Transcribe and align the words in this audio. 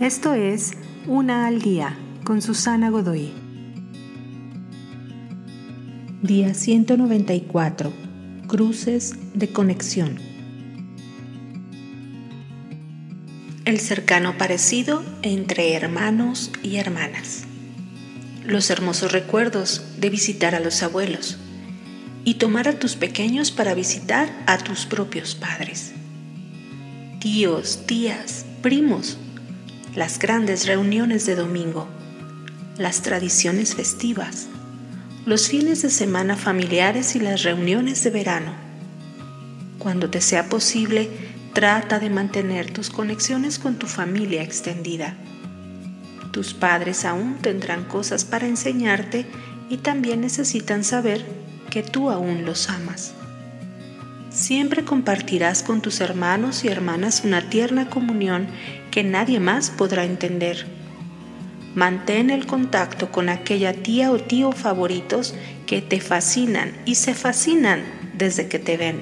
Esto 0.00 0.34
es 0.34 0.72
Una 1.06 1.46
al 1.46 1.62
Día 1.62 1.96
con 2.22 2.42
Susana 2.42 2.90
Godoy. 2.90 3.32
Día 6.20 6.52
194. 6.52 7.94
Cruces 8.46 9.14
de 9.32 9.48
conexión. 9.48 10.18
El 13.64 13.80
cercano 13.80 14.36
parecido 14.36 15.02
entre 15.22 15.72
hermanos 15.72 16.52
y 16.62 16.76
hermanas. 16.76 17.44
Los 18.44 18.68
hermosos 18.68 19.12
recuerdos 19.12 19.82
de 19.98 20.10
visitar 20.10 20.54
a 20.54 20.60
los 20.60 20.82
abuelos 20.82 21.38
y 22.22 22.34
tomar 22.34 22.68
a 22.68 22.78
tus 22.78 22.96
pequeños 22.96 23.50
para 23.50 23.72
visitar 23.72 24.30
a 24.46 24.58
tus 24.58 24.84
propios 24.84 25.34
padres. 25.34 25.94
Tíos, 27.18 27.86
tías, 27.86 28.44
primos 28.60 29.16
las 29.96 30.18
grandes 30.18 30.66
reuniones 30.66 31.24
de 31.24 31.34
domingo, 31.34 31.88
las 32.76 33.00
tradiciones 33.00 33.74
festivas, 33.74 34.46
los 35.24 35.48
fines 35.48 35.80
de 35.80 35.88
semana 35.88 36.36
familiares 36.36 37.16
y 37.16 37.18
las 37.18 37.44
reuniones 37.44 38.04
de 38.04 38.10
verano. 38.10 38.52
Cuando 39.78 40.10
te 40.10 40.20
sea 40.20 40.50
posible, 40.50 41.08
trata 41.54 41.98
de 41.98 42.10
mantener 42.10 42.70
tus 42.70 42.90
conexiones 42.90 43.58
con 43.58 43.76
tu 43.76 43.86
familia 43.86 44.42
extendida. 44.42 45.16
Tus 46.30 46.52
padres 46.52 47.06
aún 47.06 47.38
tendrán 47.40 47.84
cosas 47.84 48.26
para 48.26 48.46
enseñarte 48.46 49.24
y 49.70 49.78
también 49.78 50.20
necesitan 50.20 50.84
saber 50.84 51.24
que 51.70 51.82
tú 51.82 52.10
aún 52.10 52.44
los 52.44 52.68
amas. 52.68 53.14
Siempre 54.46 54.84
compartirás 54.84 55.64
con 55.64 55.80
tus 55.80 56.00
hermanos 56.00 56.62
y 56.64 56.68
hermanas 56.68 57.22
una 57.24 57.50
tierna 57.50 57.90
comunión 57.90 58.46
que 58.92 59.02
nadie 59.02 59.40
más 59.40 59.70
podrá 59.70 60.04
entender. 60.04 60.66
Mantén 61.74 62.30
el 62.30 62.46
contacto 62.46 63.10
con 63.10 63.28
aquella 63.28 63.72
tía 63.72 64.12
o 64.12 64.18
tío 64.18 64.52
favoritos 64.52 65.34
que 65.66 65.82
te 65.82 66.00
fascinan 66.00 66.70
y 66.84 66.94
se 66.94 67.12
fascinan 67.14 67.82
desde 68.16 68.46
que 68.46 68.60
te 68.60 68.76
ven. 68.76 69.00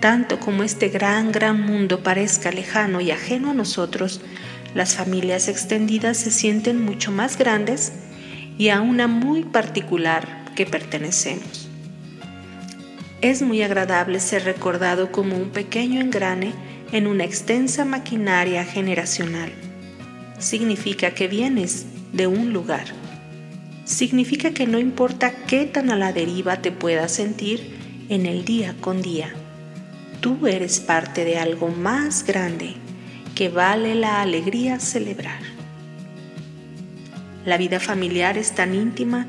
Tanto 0.00 0.40
como 0.40 0.62
este 0.62 0.88
gran, 0.88 1.30
gran 1.30 1.60
mundo 1.60 2.02
parezca 2.02 2.50
lejano 2.52 3.02
y 3.02 3.10
ajeno 3.10 3.50
a 3.50 3.54
nosotros, 3.54 4.22
las 4.74 4.94
familias 4.94 5.46
extendidas 5.48 6.16
se 6.16 6.30
sienten 6.30 6.82
mucho 6.82 7.12
más 7.12 7.36
grandes 7.36 7.92
y 8.56 8.70
a 8.70 8.80
una 8.80 9.08
muy 9.08 9.42
particular 9.42 10.46
que 10.56 10.64
pertenecemos. 10.64 11.63
Es 13.24 13.40
muy 13.40 13.62
agradable 13.62 14.20
ser 14.20 14.44
recordado 14.44 15.10
como 15.10 15.38
un 15.38 15.48
pequeño 15.48 15.98
engrane 15.98 16.52
en 16.92 17.06
una 17.06 17.24
extensa 17.24 17.86
maquinaria 17.86 18.66
generacional. 18.66 19.50
Significa 20.38 21.12
que 21.12 21.26
vienes 21.26 21.86
de 22.12 22.26
un 22.26 22.52
lugar. 22.52 22.84
Significa 23.86 24.50
que 24.50 24.66
no 24.66 24.78
importa 24.78 25.32
qué 25.46 25.64
tan 25.64 25.88
a 25.88 25.96
la 25.96 26.12
deriva 26.12 26.60
te 26.60 26.70
puedas 26.70 27.12
sentir 27.12 28.04
en 28.10 28.26
el 28.26 28.44
día 28.44 28.76
con 28.82 29.00
día, 29.00 29.32
tú 30.20 30.46
eres 30.46 30.80
parte 30.80 31.24
de 31.24 31.38
algo 31.38 31.68
más 31.68 32.26
grande 32.26 32.74
que 33.34 33.48
vale 33.48 33.94
la 33.94 34.20
alegría 34.20 34.78
celebrar. 34.80 35.40
La 37.46 37.56
vida 37.56 37.80
familiar 37.80 38.36
es 38.36 38.54
tan 38.54 38.74
íntima 38.74 39.26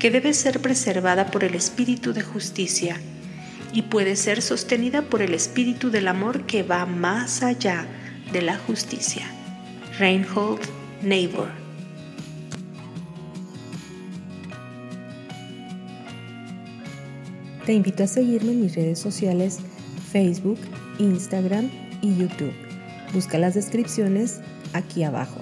que 0.00 0.10
debe 0.10 0.34
ser 0.34 0.58
preservada 0.60 1.30
por 1.30 1.44
el 1.44 1.54
espíritu 1.54 2.12
de 2.12 2.22
justicia 2.22 3.00
y 3.72 3.82
puede 3.82 4.16
ser 4.16 4.42
sostenida 4.42 5.02
por 5.02 5.22
el 5.22 5.34
espíritu 5.34 5.90
del 5.90 6.08
amor 6.08 6.46
que 6.46 6.62
va 6.62 6.86
más 6.86 7.42
allá 7.42 7.86
de 8.32 8.42
la 8.42 8.56
justicia. 8.58 9.26
Reinhold 9.98 10.60
Niebuhr 11.02 11.66
Te 17.66 17.72
invito 17.72 18.04
a 18.04 18.06
seguirme 18.06 18.52
en 18.52 18.62
mis 18.62 18.76
redes 18.76 19.00
sociales 19.00 19.58
Facebook, 20.12 20.60
Instagram 21.00 21.68
y 22.00 22.16
YouTube. 22.16 22.52
Busca 23.12 23.38
las 23.38 23.54
descripciones 23.54 24.40
aquí 24.72 25.02
abajo. 25.02 25.40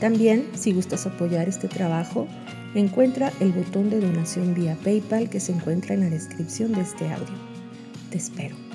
También, 0.00 0.48
si 0.54 0.72
gustas 0.72 1.06
apoyar 1.06 1.50
este 1.50 1.68
trabajo, 1.68 2.26
encuentra 2.74 3.30
el 3.40 3.52
botón 3.52 3.90
de 3.90 4.00
donación 4.00 4.54
vía 4.54 4.74
PayPal 4.82 5.28
que 5.28 5.38
se 5.38 5.52
encuentra 5.52 5.94
en 5.94 6.00
la 6.00 6.08
descripción 6.08 6.72
de 6.72 6.80
este 6.80 7.12
audio. 7.12 7.49
Te 8.10 8.18
espero. 8.18 8.69